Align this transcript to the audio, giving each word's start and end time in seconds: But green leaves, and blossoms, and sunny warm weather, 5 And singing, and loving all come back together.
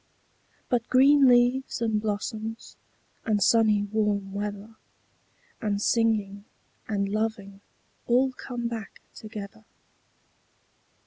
But 0.67 0.89
green 0.89 1.27
leaves, 1.27 1.79
and 1.79 2.01
blossoms, 2.01 2.75
and 3.23 3.39
sunny 3.39 3.83
warm 3.83 4.33
weather, 4.33 4.75
5 5.59 5.69
And 5.73 5.79
singing, 5.79 6.45
and 6.87 7.07
loving 7.07 7.61
all 8.07 8.31
come 8.31 8.67
back 8.67 8.99
together. 9.13 9.63